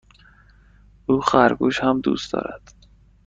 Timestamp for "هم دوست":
1.79-2.33